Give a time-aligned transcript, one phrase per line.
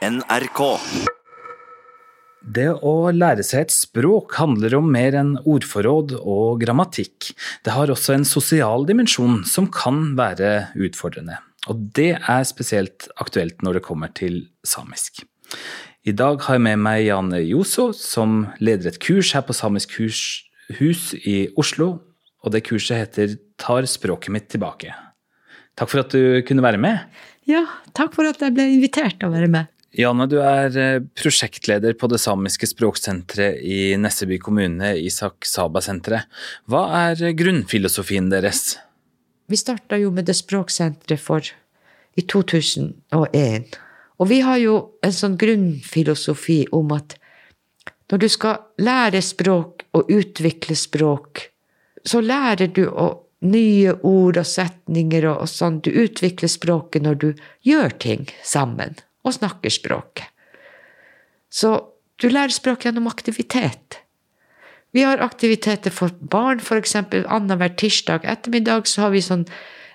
[0.00, 0.60] NRK.
[2.40, 7.34] Det å lære seg et språk handler om mer enn ordforråd og grammatikk.
[7.60, 11.36] Det har også en sosial dimensjon som kan være utfordrende.
[11.68, 15.20] Og det er spesielt aktuelt når det kommer til samisk.
[16.08, 19.98] I dag har jeg med meg Jane Joso, som leder et kurs her på Samisk
[20.00, 20.22] hus,
[20.78, 21.90] hus i Oslo.
[22.40, 24.96] Og det kurset heter Tar språket mitt tilbake.
[25.76, 27.04] Takk for at du kunne være med.
[27.44, 29.68] Ja, takk for at jeg ble invitert til å være med.
[29.90, 36.30] Janne, du er eh, prosjektleder på det samiske språksenteret i Nesseby kommune, Isak Saba-senteret.
[36.70, 38.76] Hva er grunnfilosofien deres?
[39.50, 41.42] Vi starta jo med det språksenteret for
[42.14, 43.74] i 2001.
[44.22, 47.18] Og vi har jo en sånn grunnfilosofi om at
[48.12, 51.48] når du skal lære språk og utvikle språk,
[52.06, 53.10] så lærer du å
[53.42, 55.82] nye ord og setninger og, og sånn.
[55.82, 57.30] Du utvikler språket når du
[57.66, 58.94] gjør ting sammen
[59.26, 60.28] og snakker språket.
[61.50, 61.74] Så
[62.20, 64.00] du lærer språk gjennom aktivitet.
[64.94, 66.96] Vi har aktiviteter for barn, f.eks.
[66.96, 69.46] annenhver tirsdag ettermiddag så har vi sånn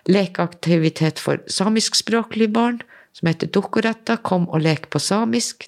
[0.08, 2.80] lekeaktivitet for samiskspråklige barn
[3.16, 5.68] som heter Dukkoretta, Kom og lek på samisk.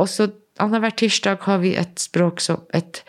[0.00, 3.02] Også annenhver tirsdag har vi et språk som et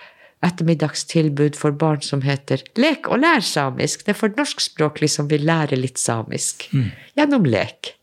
[0.46, 4.06] ettermiddagstilbud for barn som heter Lek og lær samisk.
[4.06, 6.70] Det er for norskspråklig som vil lære litt samisk.
[6.72, 6.92] Mm.
[7.20, 7.99] Gjennom lek.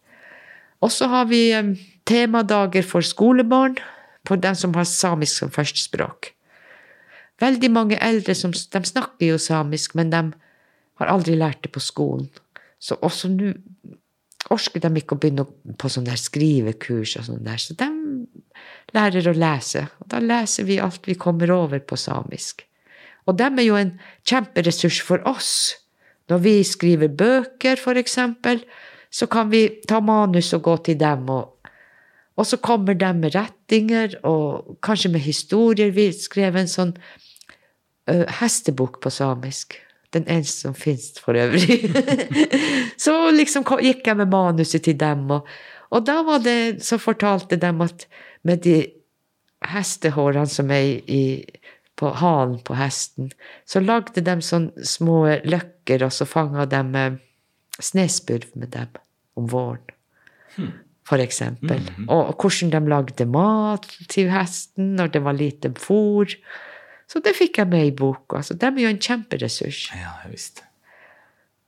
[0.84, 1.74] Og så har vi um,
[2.08, 3.76] temadager for skolebarn,
[4.26, 6.32] for dem som har samisk som førstespråk.
[7.40, 10.22] Veldig mange eldre som, de snakker jo samisk, men de
[11.00, 12.28] har aldri lært det på skolen.
[12.80, 13.52] Så også nå
[14.52, 15.44] orker de ikke å begynne
[15.78, 17.60] på sånne der skrivekurs og sånn der.
[17.60, 17.88] Så de
[18.94, 19.86] lærer å lese.
[20.00, 22.64] Og da leser vi alt vi kommer over på samisk.
[23.26, 23.96] Og de er jo en
[24.28, 25.74] kjemperessurs for oss.
[26.30, 28.62] Når vi skriver bøker, for eksempel,
[29.16, 31.70] så kan vi ta manus og gå til dem, og,
[32.36, 35.94] og så kommer de med rettinger og kanskje med historier.
[35.96, 36.92] Vi skrev en sånn
[38.10, 39.78] uh, hestebok på samisk.
[40.12, 41.88] Den eneste som fins for øvrig.
[43.04, 45.48] så liksom gikk jeg med manuset til dem, og,
[45.88, 48.06] og da var det, så fortalte de at
[48.44, 48.76] med de
[49.72, 51.22] hestehårene som er i,
[51.96, 53.32] på halen på hesten,
[53.64, 56.84] så lagde de sånne små løkker, og så fanga de
[57.80, 58.92] snøspurv med dem
[59.36, 59.94] om våren.
[60.56, 60.72] Hmm.
[61.06, 61.78] For eksempel.
[61.78, 62.08] Mm -hmm.
[62.08, 66.36] Og hvordan de lagde mat til hesten når det var lite fôr.
[67.08, 68.42] Så det fikk jeg med i boka.
[68.42, 69.90] Så de er jo en kjemperessurs.
[69.94, 70.62] Ja, jeg visste.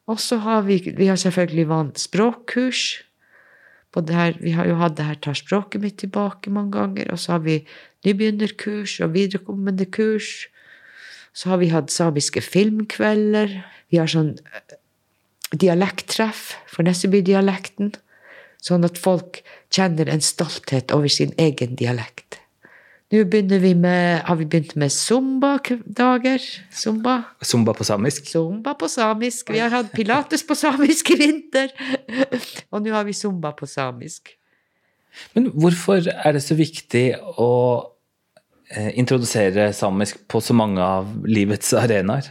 [0.07, 3.09] Og så har vi, vi har selvfølgelig vant språkkurs
[4.07, 7.33] her, vi har jo hatt det her Tar språket mitt tilbake mange ganger, og så
[7.33, 7.67] har vi
[8.07, 10.47] nybegynnerkurs og viderekommende kurs.
[11.33, 13.65] Så har vi hatt samiske filmkvelder.
[13.91, 14.37] Vi har sånn
[15.53, 17.95] dialekttreff for Nesseby-dialekten.
[18.65, 19.41] Sånn at folk
[19.75, 22.41] kjenner en stolthet over sin egen dialekt.
[23.09, 26.43] Nå vi med, har vi begynt med zumba-dager.
[26.71, 27.23] Zumba.
[27.41, 28.27] Zumba på samisk?
[28.29, 29.49] Zumba på samisk.
[29.49, 31.73] Vi har hatt pilates på samisk i vinter.
[32.69, 34.35] Og nå har vi zumba på samisk.
[35.33, 37.07] Men hvorfor er det så viktig
[37.41, 37.49] å
[38.77, 42.29] eh, introdusere samisk på så mange av livets arenaer?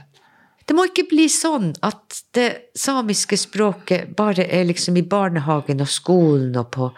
[0.67, 5.87] Det må ikke bli sånn at det samiske språket bare er liksom i barnehagen og
[5.87, 6.89] skolen og på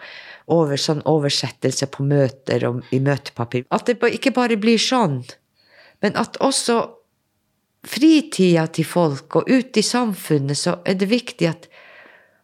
[0.50, 3.68] over sånn oversettelse på møter og i møtepapir.
[3.70, 5.20] At det ikke bare blir sånn,
[6.02, 6.80] men at også
[7.86, 11.68] fritida til folk og ute i samfunnet så er det viktig at,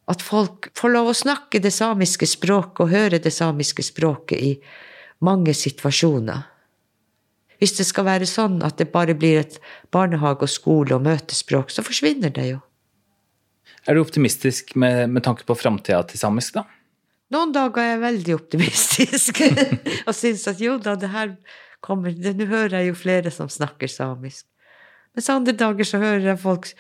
[0.06, 4.52] at folk får lov å snakke det samiske språket og høre det samiske språket i
[5.26, 6.46] mange situasjoner.
[7.60, 9.58] Hvis det skal være sånn at det bare blir et
[9.94, 12.62] barnehage og skole og møtespråk, så forsvinner det jo.
[13.86, 16.66] Er du optimistisk med, med tanke på framtida til samisk, da?
[17.34, 19.40] Noen dager er jeg veldig optimistisk
[20.06, 21.32] og syns at jo da, det her
[21.84, 24.46] kommer Nå hører jeg jo flere som snakker samisk.
[25.14, 26.70] Mens andre dager så hører jeg folk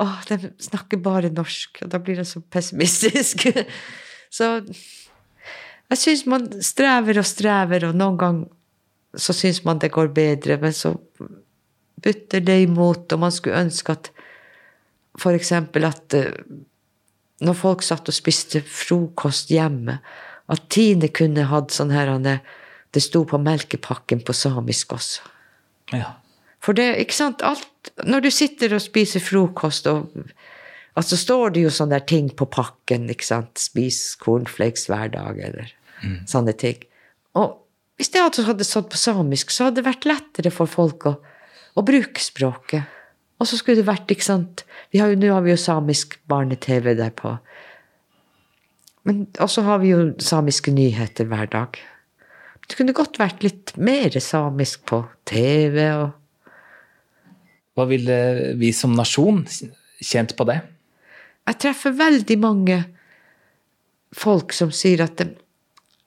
[0.00, 1.82] Å, de snakker bare norsk.
[1.84, 3.44] Og da blir jeg så pessimistisk.
[4.36, 4.54] så
[5.92, 8.46] jeg syns man strever og strever, og noen ganger
[9.14, 10.94] så syns man det går bedre, men så
[12.02, 14.10] butter det imot, og man skulle ønske at
[15.28, 16.32] eksempel at eh,
[17.42, 19.98] når folk satt og spiste frokost hjemme,
[20.52, 22.10] at Tine kunne hatt sånn her
[22.92, 25.22] Det sto på melkepakken på samisk også.
[25.92, 26.18] Ja.
[26.60, 27.68] For det, ikke sant, alt
[28.04, 30.12] Når du sitter og spiser frokost, og
[30.94, 35.72] altså står det jo sånne ting på pakken, ikke sant, spis cornflakes hver dag, eller
[36.02, 36.26] mm.
[36.30, 36.78] sånne ting.
[37.34, 37.61] Og
[38.02, 41.12] hvis det hadde stått på samisk, så hadde det vært lettere for folk å,
[41.78, 42.88] å bruke språket.
[43.38, 46.16] Og så skulle det vært, ikke sant vi har jo, Nå har vi jo samisk
[46.30, 47.36] barne-TV der på
[49.06, 51.78] Men også har vi jo samiske nyheter hver dag.
[52.66, 56.10] Det kunne godt vært litt mer samisk på TV og
[57.78, 58.18] Hva ville
[58.58, 59.44] vi som nasjon
[60.02, 60.58] kjent på det?
[61.46, 62.82] Jeg treffer veldig mange
[64.12, 65.30] folk som sier at de,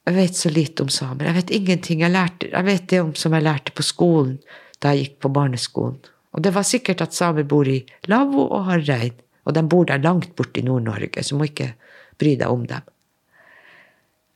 [0.05, 1.29] jeg vet så lite om samer.
[1.29, 2.01] Jeg vet ingenting.
[2.05, 4.37] Jeg, lærte, jeg vet det om som jeg lærte på skolen
[4.83, 5.97] da jeg gikk på barneskolen.
[6.35, 7.79] Og det var sikkert at samer bor i
[8.11, 9.15] lavvo og har rein.
[9.45, 11.71] Og de bor der langt borte i Nord-Norge, så må ikke
[12.19, 12.85] bry deg om dem.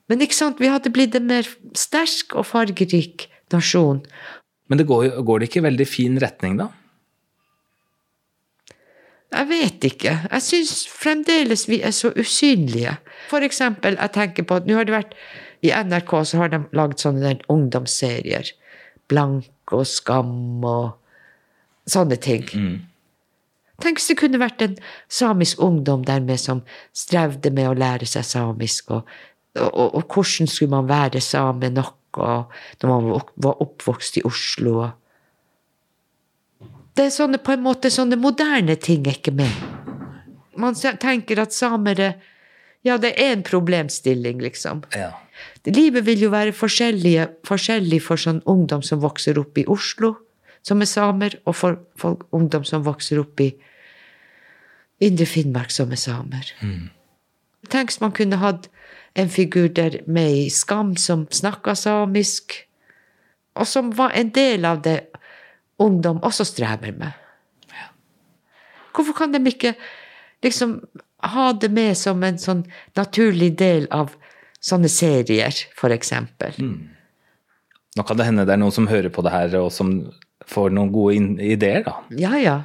[0.10, 4.02] Men ikke sant, vi hadde blitt en mer sterk og fargerik nasjon.
[4.70, 6.70] Men det går, går det ikke i veldig fin retning, da?
[9.30, 10.16] Jeg vet ikke.
[10.26, 12.96] Jeg syns fremdeles vi er så usynlige.
[13.30, 15.14] For eksempel, jeg tenker på at nå har det vært
[15.66, 18.54] I NRK så har de lagd sånne ungdomsserier.
[19.10, 20.94] Blank og Skam og
[21.90, 22.46] sånne ting.
[22.54, 22.78] Mm.
[23.80, 24.78] Tenk hvis det kunne vært en
[25.12, 26.62] samisk ungdom der med som
[26.96, 29.08] strevde med å lære seg samisk, og,
[29.56, 34.80] og, og hvordan skulle man være same nok og når man var oppvokst i Oslo.
[34.82, 34.90] og
[36.98, 39.54] det er sånne, på en måte sånne moderne ting er ikke med.
[40.60, 42.14] Man tenker at samere
[42.84, 44.82] Ja, det er en problemstilling, liksom.
[44.96, 45.12] Ja.
[45.68, 50.16] Livet vil jo være forskjellig for sånn ungdom som vokser opp i Oslo,
[50.66, 53.52] som er samer, og for, for ungdom som vokser opp i
[55.04, 56.52] Indre Finnmark, som er samer.
[56.64, 56.90] Mm.
[57.72, 58.68] Tenk hvis man kunne hatt
[59.20, 62.56] en figur der med i Skam som snakka samisk,
[63.60, 65.00] og som var en del av det
[65.80, 67.12] ungdom også strever med.
[68.96, 69.74] Hvorfor kan de ikke
[70.44, 70.80] liksom
[71.24, 72.64] ha det med som en sånn
[72.98, 74.16] naturlig del av
[74.64, 76.56] sånne serier, for eksempel?
[76.60, 76.90] Mm.
[77.98, 79.94] Nå kan det hende det er noen som hører på det her, og som
[80.50, 81.16] får noen gode
[81.46, 81.96] ideer, da.
[82.18, 82.64] Ja, ja.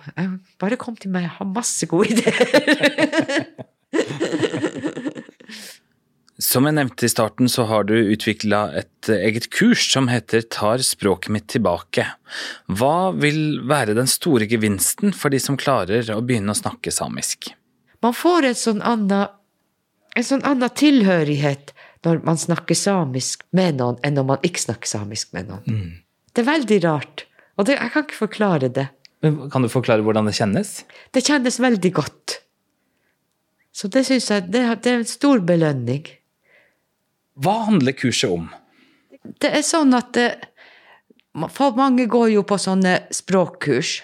[0.62, 2.44] Bare kom til meg, jeg har masse gode ideer.
[6.42, 10.82] Som jeg nevnte i starten, så har du utvikla et eget kurs som heter Tar
[10.82, 12.08] språket mitt tilbake.
[12.66, 17.52] Hva vil være den store gevinsten for de som klarer å begynne å snakke samisk?
[18.02, 19.30] Man får en sånn annen,
[20.18, 21.73] en sånn annen tilhørighet
[22.04, 25.64] når man snakker samisk med noen, enn når man ikke snakker samisk med noen.
[25.66, 25.92] Mm.
[26.34, 28.88] Det er veldig rart, og det, jeg kan ikke forklare det.
[29.24, 30.72] Men kan du forklare hvordan det kjennes?
[31.14, 32.40] Det kjennes veldig godt.
[33.74, 36.04] Så det syns jeg det, det er en stor belønning.
[37.40, 38.50] Hva handler kurset om?
[39.40, 40.28] Det er sånn at det,
[41.34, 43.96] mange går jo på sånne språkkurs.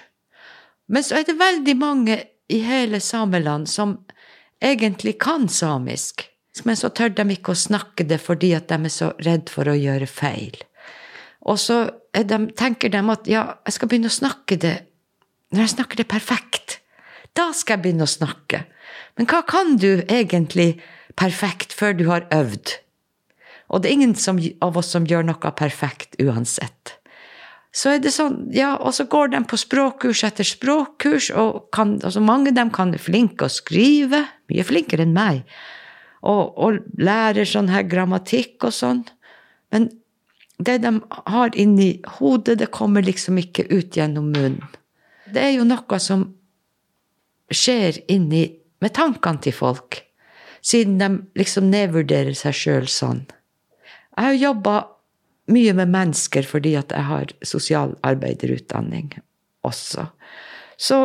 [0.91, 2.17] Men så er det veldig mange
[2.51, 3.99] i hele Sameland som
[4.59, 6.25] egentlig kan samisk.
[6.67, 9.71] Men så tør de ikke å snakke det fordi at de er så redd for
[9.71, 10.59] å gjøre feil.
[11.49, 11.83] Og så
[12.13, 14.77] de, tenker de at ja, jeg skal begynne å snakke det
[15.55, 16.79] når jeg snakker det perfekt.
[17.39, 18.65] Da skal jeg begynne å snakke.
[19.19, 20.81] Men hva kan du egentlig
[21.19, 22.77] perfekt før du har øvd?
[23.71, 26.97] Og det er ingen som, av oss som gjør noe perfekt uansett.
[27.71, 32.01] Så er det sånn, ja, Og så går de på språkkurs etter språkkurs, og kan,
[32.03, 35.45] altså mange av dem kan flinke å skrive, mye flinkere enn meg,
[36.21, 39.05] og, og lærer sånn her grammatikk og sånn.
[39.73, 39.89] Men
[40.61, 44.77] det de har inni hodet, det kommer liksom ikke ut gjennom munnen.
[45.31, 46.27] Det er jo noe som
[47.51, 48.45] skjer inni
[48.83, 50.01] med tankene til folk,
[50.61, 53.25] siden de liksom nedvurderer seg sjøl sånn.
[54.17, 54.75] Jeg har jobba
[55.51, 59.15] mye med mennesker fordi at jeg har sosialarbeiderutdanning
[59.67, 60.07] også.
[60.77, 61.01] Så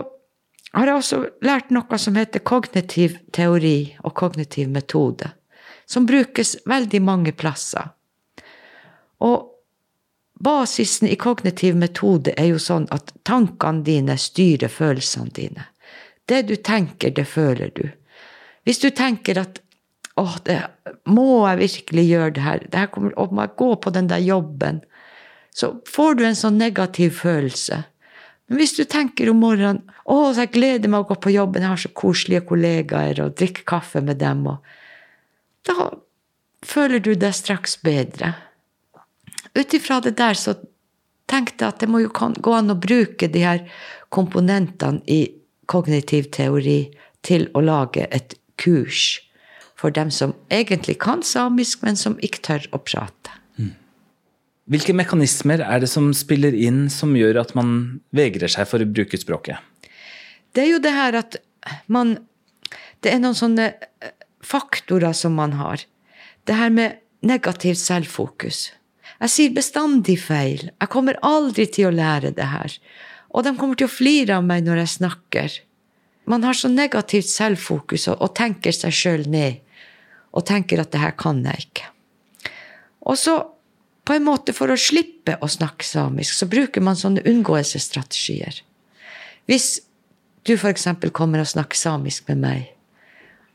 [0.75, 5.32] har jeg også lært noe som heter kognitiv teori og kognitiv metode,
[5.86, 7.94] som brukes veldig mange plasser.
[9.24, 9.51] Og
[10.39, 15.70] basisen i kognitiv metode er jo sånn at tankene dine styrer følelsene dine.
[16.25, 17.86] Det du tenker, det føler du.
[18.65, 19.62] Hvis du tenker at
[20.15, 20.62] Åh, det,
[21.12, 22.62] må jeg virkelig gjøre det her?
[22.72, 24.77] Det her kommer, og må jeg gå på den der jobben?
[25.51, 27.82] Så får du en sånn negativ følelse.
[28.48, 31.74] Men hvis du tenker om morgenen å, jeg gleder meg å gå på jobben, jeg
[31.74, 35.90] har så koselige kollegaer, og drikke kaffe med dem, og da
[36.66, 38.36] føler du deg straks bedre.
[39.56, 40.54] Ut ifra det der så
[41.32, 43.64] tenkte jeg at det må jo gå an å bruke de her
[44.14, 45.24] komponentene i
[45.66, 46.84] kognitiv teori
[47.25, 49.24] til å lage et kurs
[49.75, 53.34] for dem som egentlig kan samisk, men som ikke tør å prate.
[54.65, 58.88] Hvilke mekanismer er det som spiller inn som gjør at man vegrer seg for å
[58.89, 59.62] bruke språket?
[60.57, 61.41] Det er jo det her at
[61.88, 62.17] man
[63.03, 63.65] Det er noen sånne
[64.01, 65.84] eh, faktorer som man har.
[66.48, 68.72] Det her med negativt selvfokus.
[69.19, 70.72] Jeg sier bestandig feil.
[70.81, 72.74] Jeg kommer aldri til å lære det her.
[73.29, 75.60] Og de kommer til å flire av meg når jeg snakker.
[76.25, 79.62] Man har så negativt selvfokus og, og tenker seg sjøl ned.
[80.36, 81.86] og tenker at det her kan jeg ikke.
[83.07, 83.38] Og så,
[84.05, 88.62] på en måte for å slippe å snakke samisk, så bruker man sånne unngåelsesstrategier.
[89.50, 89.79] Hvis
[90.45, 90.88] du f.eks.
[91.13, 92.67] kommer og snakker samisk med meg,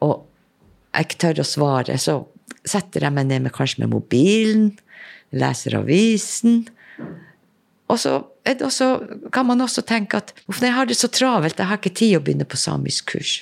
[0.02, 0.26] og
[0.90, 2.16] jeg ikke tør å svare, så
[2.66, 4.73] setter jeg meg ned med, kanskje med mobilen,
[5.30, 6.64] leser avisen.
[7.90, 8.16] Og så,
[8.50, 8.88] også,
[9.35, 12.16] kan man også tenke at uff, jeg har det så travelt, jeg har ikke tid
[12.19, 13.37] å begynne på samisk kurs.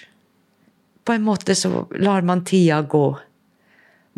[1.09, 3.07] På en måte så lar man tida gå.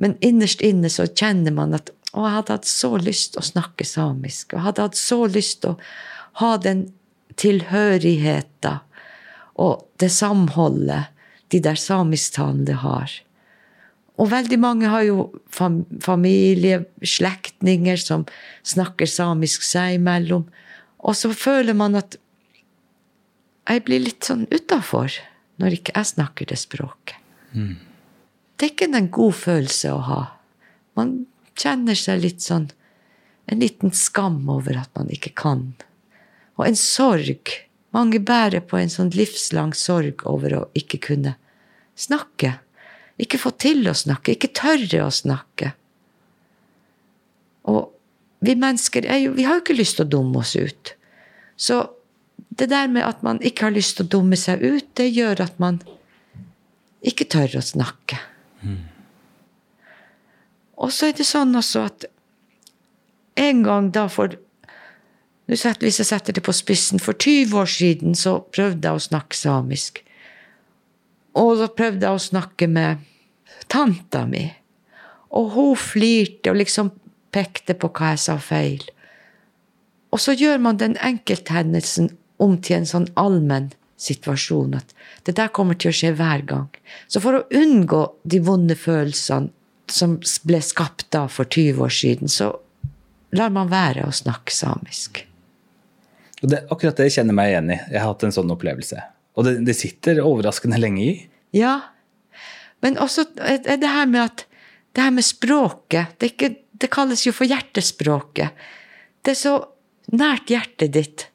[0.02, 3.86] Men innerst inne så kjenner man at å, jeg hadde hatt så lyst å snakke
[3.86, 4.52] samisk.
[4.52, 5.76] Og jeg hadde hatt så lyst å
[6.40, 6.88] ha den
[7.40, 8.86] tilhørigheten
[9.60, 11.10] og det samholdet
[11.52, 13.12] de der samisktalende har.
[14.20, 18.26] Og veldig mange har jo fam familie, slektninger, som
[18.68, 20.44] snakker samisk seg imellom.
[21.00, 22.18] Og så føler man at
[23.70, 25.14] jeg blir litt sånn utafor
[25.60, 27.16] når ikke jeg snakker det språket.
[27.52, 27.76] Mm.
[28.56, 30.22] Det er ikke en god følelse å ha.
[30.98, 31.14] Man
[31.60, 32.70] kjenner seg litt sånn
[33.50, 35.72] En liten skam over at man ikke kan.
[36.54, 37.50] Og en sorg.
[37.90, 41.32] Mange bærer på en sånn livslang sorg over å ikke kunne
[41.98, 42.52] snakke.
[43.18, 45.72] Ikke få til å snakke, ikke tørre å snakke.
[47.74, 47.90] Og
[48.38, 50.94] vi mennesker jo, vi har jo ikke lyst til å dumme oss ut.
[51.58, 51.82] Så
[52.48, 55.42] det der med at man ikke har lyst til å dumme seg ut, det gjør
[55.44, 55.82] at man
[57.06, 58.20] ikke tør å snakke.
[58.62, 58.89] Mm.
[60.80, 62.06] Og så er det sånn også at
[63.40, 64.38] en gang da for
[65.50, 69.34] Hvis jeg setter det på spissen, for 20 år siden så prøvde jeg å snakke
[69.34, 69.96] samisk.
[71.34, 73.02] Og da prøvde jeg å snakke med
[73.66, 74.44] tanta mi.
[75.34, 76.92] Og hun flirte og liksom
[77.34, 78.86] pekte på hva jeg sa feil.
[80.14, 84.94] Og så gjør man den enkelthendelsen om til en sånn allmenn situasjon at
[85.26, 86.70] det der kommer til å skje hver gang.
[87.10, 89.50] Så for å unngå de vonde følelsene
[89.92, 92.52] som ble skapt da for 20 år siden, så
[93.36, 95.24] lar man være å snakke samisk.
[96.40, 97.78] Og det, akkurat det kjenner jeg meg igjen i.
[97.92, 99.02] Jeg har hatt en sånn opplevelse.
[99.38, 101.16] Og det, det sitter overraskende lenge i.
[101.56, 101.78] Ja,
[102.80, 104.46] men også det her med at
[104.96, 108.56] det her med språket det, ikke, det, kalles jo for hjertespråket.
[109.22, 109.54] Det er så
[110.16, 111.26] nært hjertet ditt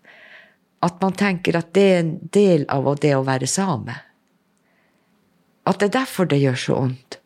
[0.85, 3.95] at man tenker at det er en del av det å være same.
[5.65, 7.19] At det er derfor det gjør så vondt.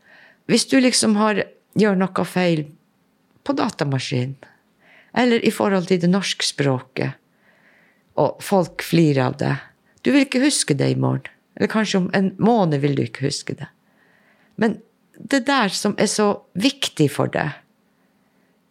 [0.49, 1.43] Hvis du liksom har,
[1.77, 2.65] gjør noe feil
[3.45, 4.37] på datamaskinen,
[5.17, 7.17] eller i forhold til det norske språket,
[8.19, 9.53] og folk flirer av det
[10.03, 11.27] Du vil ikke huske det i morgen.
[11.55, 13.67] Eller kanskje om en måned vil du ikke huske det.
[14.55, 14.77] Men
[15.19, 17.51] det der som er så viktig for deg,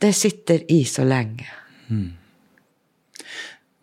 [0.00, 1.44] det sitter i så lenge.
[1.88, 2.16] Hmm.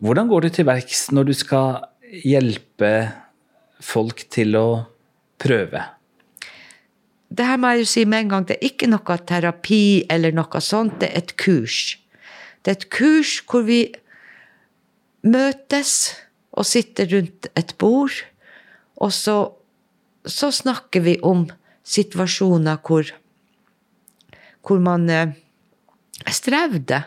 [0.02, 1.78] Hvordan går du til verks når du skal
[2.26, 2.92] hjelpe
[3.78, 4.66] folk til å
[5.38, 5.84] prøve?
[7.36, 10.32] Det her må jeg jo si med en gang, det er ikke noe terapi eller
[10.32, 11.98] noe sånt, det er et kurs.
[12.64, 13.80] Det er et kurs hvor vi
[15.26, 15.92] møtes
[16.56, 18.14] og sitter rundt et bord,
[18.96, 19.36] og så,
[20.24, 21.44] så snakker vi om
[21.86, 23.10] situasjoner hvor,
[24.64, 25.34] hvor man eh,
[26.32, 27.02] strevde,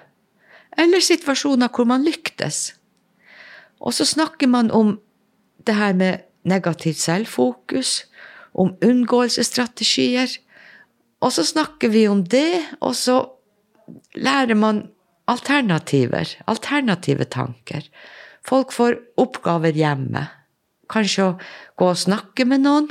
[0.78, 2.76] eller situasjoner hvor man lyktes.
[3.80, 5.00] Og så snakker man om
[5.66, 8.06] det her med negativt selvfokus,
[8.54, 10.38] om unngåelsesstrategier.
[11.20, 13.22] Og så snakker vi om det, og så
[14.16, 14.86] lærer man
[15.30, 17.86] alternativer, alternative tanker.
[18.46, 20.26] Folk får oppgaver hjemme.
[20.90, 21.36] Kanskje å
[21.78, 22.90] gå og snakke med noen.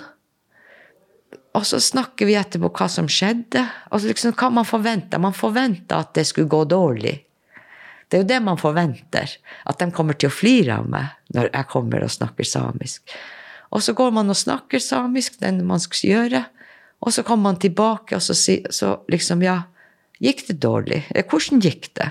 [1.56, 3.64] Og så snakker vi etterpå hva som skjedde.
[3.90, 5.18] Og liksom, hva man forventa.
[5.18, 7.16] Man forventa at det skulle gå dårlig.
[8.08, 9.34] Det er jo det man forventer.
[9.68, 13.02] At de kommer til å flire av meg når jeg kommer og snakker samisk.
[13.70, 16.44] Og så går man og snakker samisk, den man skal gjøre.
[17.04, 19.62] Og så kommer man tilbake, og så, så liksom Ja,
[20.20, 21.04] gikk det dårlig?
[21.30, 22.10] Hvordan gikk det?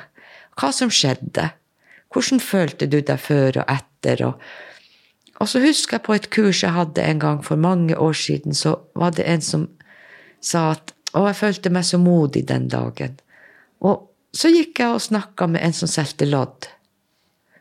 [0.57, 1.51] Hva som skjedde?
[2.13, 4.25] Hvordan følte du deg før og etter?
[4.25, 4.41] og
[5.37, 8.55] og så husker jeg på et kurs jeg hadde en gang for mange år siden,
[8.57, 9.67] så var det en som
[10.41, 13.13] sa at Å, jeg følte meg så modig den dagen.
[13.79, 16.67] Og så gikk jeg og snakka med en som solgte lodd.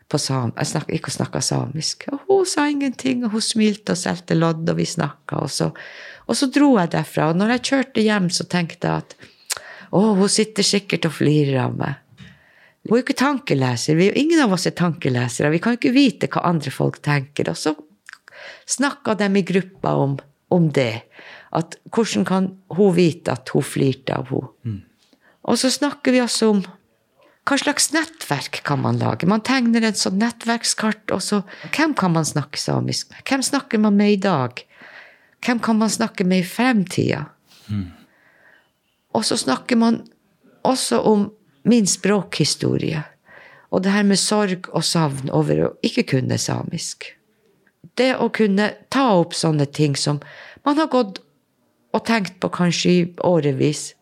[0.07, 2.05] På sam jeg snak, gikk og snakka samisk.
[2.13, 5.41] Og hun sa ingenting, og hun smilte og solgte lodd, og vi snakka.
[5.43, 5.79] Og,
[6.27, 7.31] og, så dro jeg derfra.
[7.31, 9.17] Og når jeg kjørte hjem, så tenkte jeg at
[9.91, 11.99] å, hun sitter sikkert og flirer av meg.
[12.87, 13.99] Hun er jo ikke tankeleser.
[13.99, 15.51] Vi, ingen av oss er tankelesere.
[15.51, 17.51] Vi kan jo ikke vite hva andre folk tenker.
[17.51, 17.75] Og så
[18.77, 20.15] snakka de i gruppa om,
[20.55, 21.03] om, det.
[21.51, 24.53] At hvordan kan hun vite at hun flirte av henne?
[24.63, 24.83] Mm.
[25.47, 26.63] Og så snakker vi også om
[27.47, 29.27] hva slags nettverk kan man lage?
[29.29, 33.23] Man tegner et sånt nettverkskart, og så Hvem kan man snakke samisk med?
[33.23, 34.63] Hvem snakker man med i dag?
[35.45, 37.25] Hvem kan man snakke med i fremtida?
[37.71, 37.91] Mm.
[39.15, 40.01] Og så snakker man
[40.63, 41.29] også om
[41.63, 43.03] min språkhistorie.
[43.71, 47.13] Og det her med sorg og savn over å ikke kunne samisk.
[47.95, 50.19] Det å kunne ta opp sånne ting som
[50.67, 51.21] man har gått
[51.95, 53.93] og tenkt på kanskje i årevis.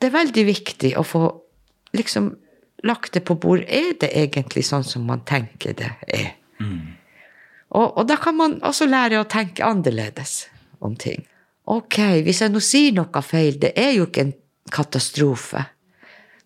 [0.00, 1.26] Det er veldig viktig å få
[1.96, 2.32] liksom
[2.82, 3.64] lagt det på bord.
[3.68, 6.32] Er det egentlig sånn som man tenker det er?
[6.60, 6.98] Mm.
[7.72, 10.46] Og, og, da kan man også lære å tenke annerledes
[10.84, 11.24] om ting.
[11.70, 14.34] Ok, hvis jeg nå sier noe feil, det er jo ikke en
[14.72, 15.62] katastrofe.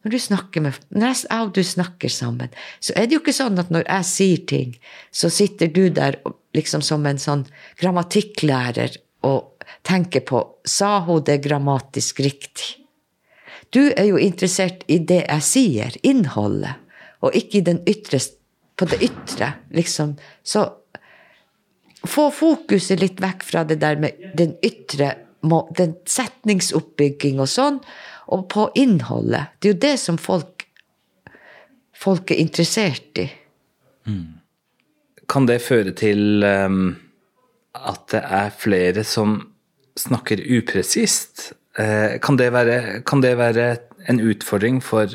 [0.06, 3.34] Når du snakker med, når jeg og du snakker sammen, så er det jo ikke
[3.34, 4.76] sånn at når jeg sier ting,
[5.10, 6.20] så sitter du der
[6.54, 7.42] liksom som en sånn
[7.80, 12.85] grammatikklærer og tenker på sa hun det grammatisk riktig.
[13.74, 16.78] Du er jo interessert i det jeg sier, innholdet,
[17.24, 18.20] og ikke ytre,
[18.76, 20.16] på det ytre, liksom.
[20.42, 20.66] Så
[22.06, 25.14] få fokuset litt vekk fra det der med den ytre
[25.76, 27.80] den setningsoppbygging og sånn,
[28.34, 29.52] og på innholdet.
[29.60, 30.64] Det er jo det som folk,
[31.94, 33.28] folk er interessert i.
[34.06, 34.40] Mm.
[35.30, 36.96] Kan det føre til um,
[37.74, 39.38] at det er flere som
[39.98, 41.52] snakker upresist?
[41.76, 43.66] Uh, kan, det være, kan det være
[44.08, 45.12] en utfordring for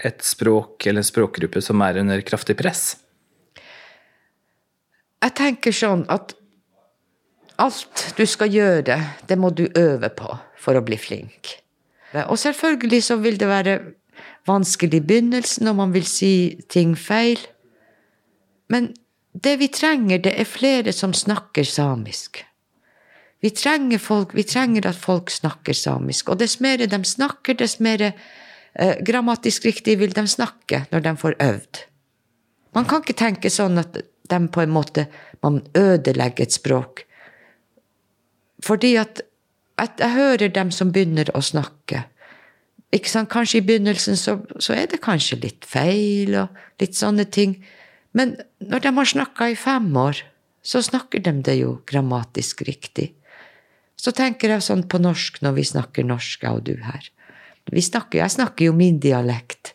[0.00, 2.96] et språk eller en språkgruppe som er under kraftig press?
[5.20, 6.34] Jeg tenker sånn at
[7.60, 8.96] alt du skal gjøre,
[9.28, 11.58] det må du øve på for å bli flink.
[12.26, 13.78] Og selvfølgelig så vil det være
[14.48, 16.32] vanskelig i begynnelsen når man vil si
[16.72, 17.38] ting feil.
[18.72, 18.90] Men
[19.32, 22.42] det vi trenger, det er flere som snakker samisk.
[23.40, 26.28] Vi trenger, folk, vi trenger at folk snakker samisk.
[26.28, 31.14] Og dess mer de snakker, dess mer eh, grammatisk riktig vil de snakke når de
[31.22, 31.84] får øvd.
[32.76, 33.96] Man kan ikke tenke sånn at
[34.30, 35.08] de på en måte
[35.42, 37.04] man ødelegger et språk.
[38.62, 39.22] Fordi at,
[39.80, 42.04] at jeg hører dem som begynner å snakke.
[42.94, 43.30] Ikke sant?
[43.32, 47.56] Kanskje i begynnelsen så, så, er det kanskje litt feil og litt sånne ting.
[48.12, 50.20] Men når de har snakka i fem år,
[50.60, 53.14] så snakker de det jo grammatisk riktig.
[54.00, 57.10] Så tenker jeg sånn på norsk når vi snakker norsk, jeg og du her.
[57.70, 59.74] Snakker, jeg snakker jo min dialekt.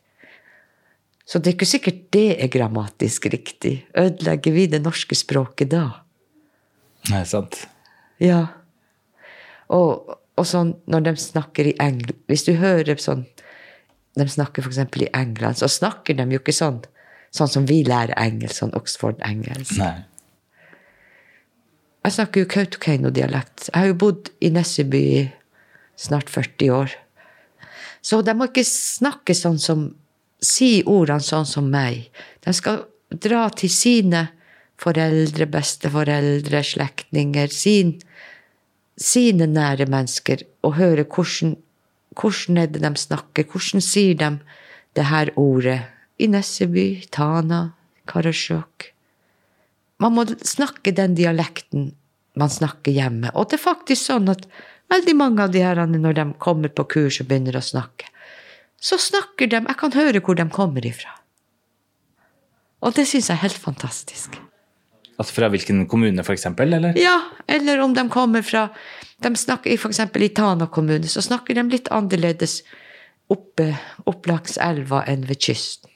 [1.26, 3.78] Så det er ikke sikkert det er grammatisk riktig.
[3.98, 5.86] Ødelegger vi det norske språket da?
[7.12, 7.62] Nei, sant.
[8.22, 8.42] Ja.
[9.74, 13.24] Og, og sånn når de snakker i England Hvis du hører sånn
[14.16, 14.78] De snakker f.eks.
[15.02, 16.84] i England, så snakker de jo ikke sånn
[17.36, 19.76] sånn som vi lærer engelsk, sånn Oxford-engelsk.
[19.82, 20.06] Nei.
[22.06, 23.72] Jeg snakker jo Kautokeino-dialekt.
[23.72, 25.22] Jeg har jo bodd i Nesseby i
[25.98, 26.92] snart 40 år.
[28.06, 29.88] Så de må ikke snakke sånn som
[30.46, 32.12] Si ordene sånn som meg.
[32.46, 34.28] De skal dra til sine
[34.78, 37.96] foreldre, besteforeldre, slektninger, sin
[39.00, 41.56] sine nære mennesker og høre hvordan,
[42.16, 44.32] hvordan er det de snakker, hvordan sier de
[44.96, 45.82] det her ordet
[46.20, 47.72] i Nesseby, Tana,
[48.08, 48.95] Karasjok.
[50.04, 51.94] Man må snakke den dialekten
[52.36, 53.32] man snakker hjemme.
[53.34, 54.44] Og det er faktisk sånn at
[54.92, 58.10] veldig mange av de her, når de kommer på kurs og begynner å snakke,
[58.76, 61.16] så snakker de Jeg kan høre hvor de kommer ifra.
[62.84, 64.36] Og det syns jeg er helt fantastisk.
[65.16, 66.46] Altså fra hvilken kommune, f.eks.?
[66.60, 66.92] Eller?
[67.00, 68.68] Ja, eller om de kommer fra
[69.24, 70.00] de snakker F.eks.
[70.00, 72.60] i Tana kommune så snakker de litt annerledes
[73.32, 73.72] oppe,
[74.06, 75.90] opp langs elva enn ved kysten.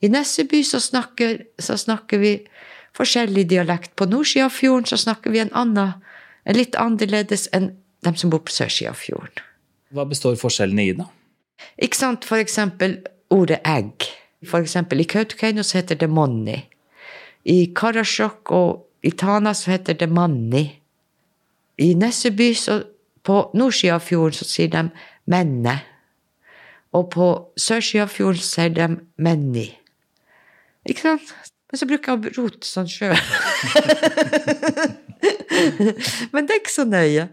[0.00, 2.32] I Nesseby så snakker, så snakker vi
[2.96, 3.94] forskjellig dialekt.
[3.96, 5.96] På nordsida av fjorden så snakker vi en annen,
[6.44, 7.72] en litt annerledes enn
[8.04, 9.42] dem som bor på sørsida av fjorden.
[9.94, 11.08] Hva består forskjellene i, da?
[11.82, 12.98] Ikke sant, for eksempel
[13.32, 14.06] ordet egg.
[14.44, 16.58] For eksempel i Kautokeino så heter det monni.
[17.44, 20.64] I Karasjok og i Tana så heter det manni.
[21.78, 22.82] I Nesseby, så
[23.24, 24.84] på nordsida av fjorden, så sier de
[25.30, 25.78] menne.
[26.94, 27.28] Og på
[27.60, 29.66] sørsida av fjorden sier de menni.
[30.88, 31.34] Ikke sant?
[31.74, 33.16] Men så bruker jeg å rote sånn sjøl.
[36.30, 37.24] men det er ikke så nøye.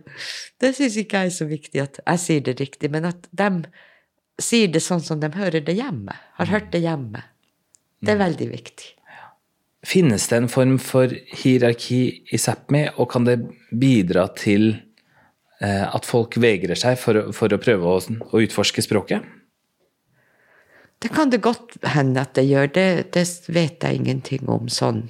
[0.58, 3.50] Det syns ikke jeg er så viktig at jeg sier det riktig, men at de
[4.42, 6.16] sier det sånn som de hører det hjemme.
[6.40, 7.22] Har hørt det hjemme.
[8.02, 8.24] Det er mm.
[8.24, 8.90] veldig viktig.
[9.92, 12.02] Finnes det en form for hierarki
[12.34, 13.38] i Sápmi, og kan det
[13.70, 14.72] bidra til
[15.62, 19.22] eh, at folk vegrer seg for, for å prøve å, å, utforske språket?
[21.02, 25.08] Det kan det godt hende at det gjør, det, det vet jeg ingenting om sånn.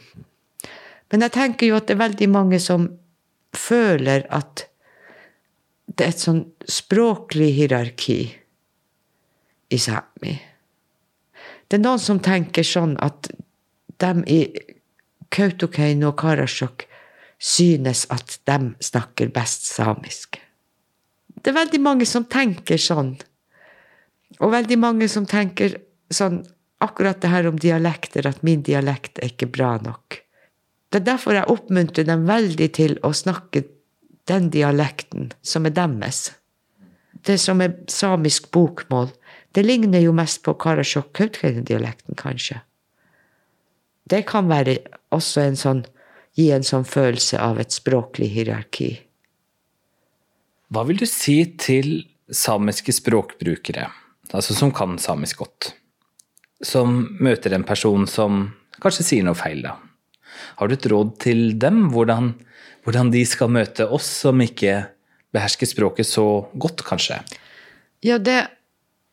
[1.11, 2.87] Men jeg tenker jo at det er veldig mange som
[3.57, 4.67] føler at
[5.91, 8.21] det er et sånn språklig hierarki
[9.71, 10.37] i Sápmi.
[11.67, 13.27] Det er noen som tenker sånn at
[13.99, 14.39] de i
[15.31, 16.87] Kautokeino og Karasjok
[17.41, 20.39] synes at de snakker best samisk.
[21.41, 23.15] det er veldig mange som tenker sånn.
[24.39, 25.77] Og veldig mange som tenker
[26.13, 26.41] sånn
[26.81, 30.21] akkurat det her om dialekter, at min dialekt er ikke bra nok.
[30.91, 33.63] Det er derfor jeg oppmuntrer dem veldig til å snakke
[34.29, 36.31] den dialekten som er deres.
[37.21, 39.11] Det som er samisk bokmål,
[39.53, 42.61] det ligner jo mest på Karasjok-Kautokeino-dialekten, kanskje.
[44.09, 44.79] Det kan være
[45.13, 45.83] også en sånn
[46.37, 48.91] gi en sånn følelse av et språklig hierarki.
[50.71, 53.89] Hva vil du si til samiske språkbrukere,
[54.31, 55.71] altså som kan samisk godt,
[56.63, 58.45] som møter en person som
[58.81, 59.77] kanskje sier noe feil, da?
[60.57, 62.33] Har du et råd til dem, hvordan,
[62.85, 64.79] hvordan de skal møte oss som ikke
[65.35, 66.25] behersker språket så
[66.59, 67.19] godt, kanskje?
[68.01, 68.39] Ja, det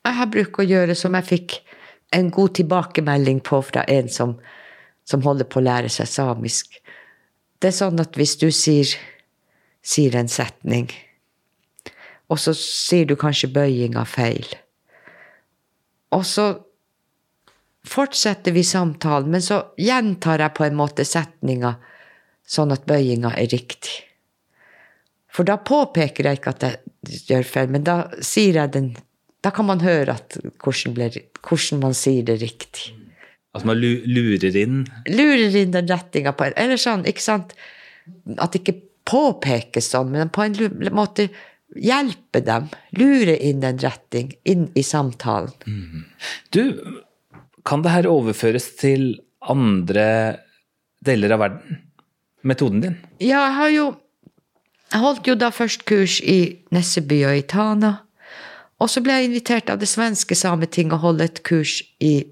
[0.08, 1.58] jeg har brukt å gjøre, som jeg fikk
[2.16, 4.38] en god tilbakemelding på fra en som,
[5.04, 6.78] som holder på å lære seg samisk,
[7.60, 8.94] det er sånn at hvis du sier,
[9.84, 10.88] sier en setning,
[12.28, 14.46] og så sier du kanskje bøyinga feil,
[16.14, 16.48] og så
[17.88, 21.76] fortsetter vi samtalen, men så gjentar jeg på en måte setninga
[22.48, 24.04] sånn at bøyinga er riktig.
[25.28, 28.96] For da påpeker jeg ikke at jeg gjør feil, men da sier jeg den
[29.44, 31.06] Da kan man høre at, hvordan, ble,
[31.46, 32.88] hvordan man sier det riktig.
[33.54, 37.54] At man lurer inn Lurer inn den rettinga på Eller sånn, ikke sant
[38.36, 40.58] At det ikke påpekes sånn, men på en
[40.92, 41.28] måte
[41.76, 42.68] hjelpe dem.
[42.96, 45.52] Lure inn en retning inn i samtalen.
[45.66, 46.04] Mm.
[46.54, 46.62] Du,
[47.68, 49.10] kan det her overføres til
[49.44, 50.08] andre
[51.04, 51.80] deler av verden?
[52.46, 53.00] Metoden din?
[53.20, 53.86] Ja, jeg har jo
[54.88, 57.90] Jeg holdt jo da først kurs i Nesseby og i Tana.
[58.80, 62.24] Og så ble jeg invitert av det svenske Sametinget å holde et kurs i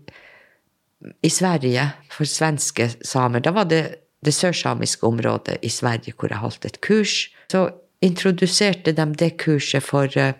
[1.21, 3.45] i Sverige for svenske samer.
[3.45, 3.83] Da var det
[4.25, 7.29] det sørsamiske området i Sverige hvor jeg holdt et kurs.
[7.53, 7.69] Så
[8.05, 10.33] introduserte de det kurset for uh,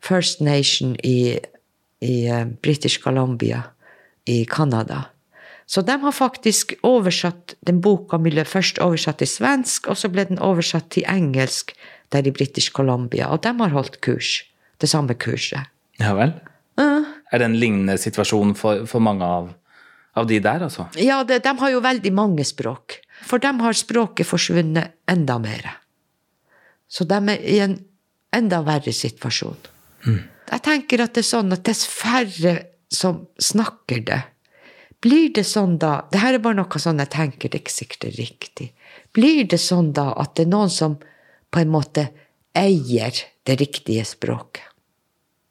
[0.00, 1.38] First Nation i,
[2.00, 3.62] i uh, British Columbia
[4.24, 5.04] i Canada.
[5.66, 10.26] Så de har faktisk oversatt den boka ble først oversatt til svensk, og så ble
[10.28, 11.74] den oversatt til engelsk
[12.14, 13.30] der i British Columbia.
[13.34, 14.44] Og de har holdt kurs.
[14.78, 15.66] Det samme kurset.
[15.98, 16.34] Ja vel?
[16.78, 17.06] Uh.
[17.32, 19.54] Er det en lignende situasjon for, for mange av
[20.16, 20.86] av de der, altså?
[20.96, 23.00] Ja, det, de har jo veldig mange språk.
[23.26, 25.68] For dem har språket forsvunnet enda mer.
[26.88, 27.76] Så de er i en
[28.36, 29.58] enda verre situasjon.
[30.06, 30.22] Mm.
[30.52, 32.56] Jeg tenker at det er sånn at dess færre
[32.92, 34.20] som snakker det,
[35.02, 37.74] blir det sånn da det her er bare noe sånn jeg tenker, det er ikke
[37.74, 38.68] sikkert det er riktig.
[39.16, 40.96] Blir det sånn da at det er noen som
[41.52, 42.08] på en måte
[42.56, 44.64] eier det riktige språket?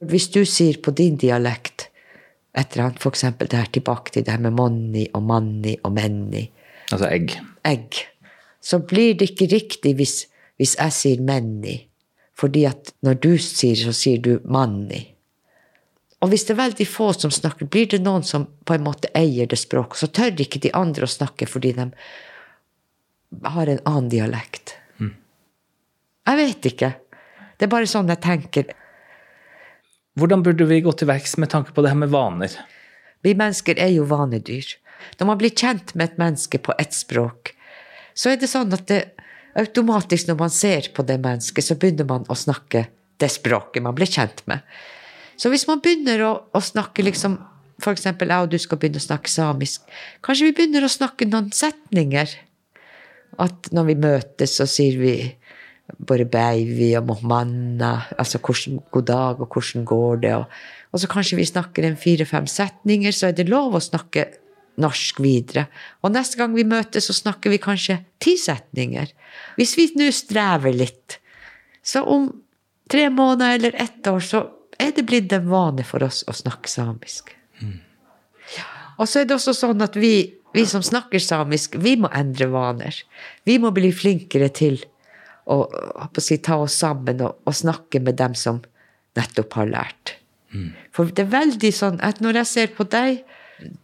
[0.06, 1.90] Hvis du sier på din dialekt
[2.56, 3.26] et eller annet, f.eks.
[3.40, 6.46] det her tilbake til det her med monni og manni og menni.
[6.94, 7.36] Altså egg.
[7.68, 8.00] Egg.
[8.64, 10.16] Så blir det ikke riktig hvis,
[10.60, 11.80] hvis jeg sier menni.
[12.36, 15.02] Fordi at når du sier, så sier du manni.
[16.24, 19.12] Og hvis det er veldig få som snakker, blir det noen som på en måte
[19.16, 20.00] eier det språket.
[20.00, 21.90] Så tør ikke de andre å snakke fordi de
[23.46, 24.76] har en annen dialekt.
[25.00, 25.14] Mm.
[26.26, 26.92] Jeg vet ikke.
[27.56, 28.72] Det er bare sånn jeg tenker.
[30.20, 32.56] Hvordan burde vi gå til verks med tanke på det her med vaner?
[33.24, 34.76] Vi mennesker er jo vanedyr.
[35.20, 37.52] Når man blir kjent med et menneske på ett språk,
[38.16, 39.02] så er det sånn at det
[39.56, 42.88] automatisk når man ser på det mennesket, så begynner man å snakke
[43.22, 44.64] det språket man blir kjent med.
[45.40, 47.38] Så hvis man begynner å, å snakke liksom
[47.92, 49.84] eksempel jeg og du skal begynne å snakke samisk.
[50.24, 52.32] Kanskje vi begynner å snakke noen setninger.
[53.42, 55.16] At når vi møtes, så sier vi
[56.08, 60.56] bare baby og mohmanna, altså hvordan, god dag og hvordan går det, og,
[60.92, 64.26] og så kanskje vi snakker en fire-fem setninger, så er det lov å snakke
[64.82, 65.68] norsk videre.
[66.04, 69.12] Og neste gang vi møtes, så snakker vi kanskje ti setninger.
[69.60, 71.20] Hvis vi nå strever litt,
[71.86, 72.30] så om
[72.92, 74.46] tre måneder eller ett år, så
[74.82, 77.32] er det blitt en vane for oss å snakke samisk.
[77.62, 77.80] Mm.
[79.00, 82.48] Og så er det også sånn at vi, vi som snakker samisk, vi må endre
[82.52, 82.98] vaner.
[83.48, 84.80] Vi må bli flinkere til
[85.46, 85.62] å
[86.20, 88.62] si, ta oss sammen og, og, snakke med dem som
[89.18, 90.16] nettopp har lært.
[90.56, 90.72] Mm.
[90.96, 93.22] For det er veldig sånn at når jeg ser på deg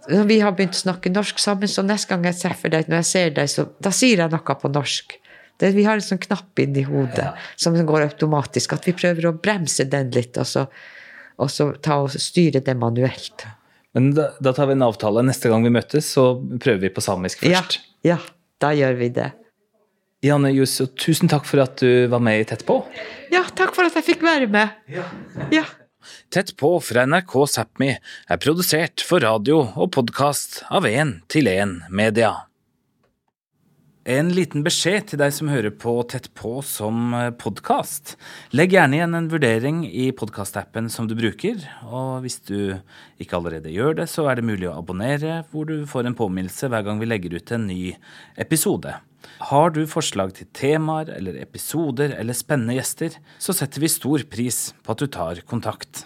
[0.10, 3.02] når Vi har begynt å snakke norsk sammen, så neste gang jeg treffer deg, når
[3.02, 5.18] jeg ser deg, så da sier jeg noe på norsk.
[5.62, 7.32] Det, vi har en sånn knapp inni hodet ja.
[7.60, 8.74] som går automatisk.
[8.74, 10.66] At vi prøver å bremse den litt, og så,
[11.38, 13.46] og så ta og styre det manuelt.
[13.94, 15.24] Men da, da, tar vi en avtale.
[15.28, 17.80] Neste gang vi møtes, så prøver vi på samisk først.
[18.02, 18.20] Ja, ja
[18.62, 19.32] da gjør vi det.
[20.22, 22.78] Janne Jusso, tusen takk for at du var med i Tett på.
[23.34, 24.76] Ja, takk for at jeg fikk være med.
[24.92, 25.08] Ja.
[25.54, 25.64] ja.
[26.30, 31.92] Tett på fra NRK Sápmi er produsert for radio og podkast av 1 til 1
[31.92, 32.32] Media.
[34.02, 38.16] En liten beskjed til deg som hører på Tett på som podkast.
[38.58, 41.62] Legg gjerne igjen en vurdering i podkastappen som du bruker.
[41.86, 42.80] Og hvis du
[43.22, 46.72] ikke allerede gjør det, så er det mulig å abonnere, hvor du får en påminnelse
[46.74, 47.82] hver gang vi legger ut en ny
[48.42, 48.98] episode.
[49.52, 54.72] Har du forslag til temaer eller episoder eller spennende gjester, så setter vi stor pris
[54.84, 56.06] på at du tar kontakt.